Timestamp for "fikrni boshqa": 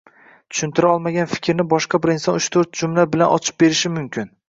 1.35-2.01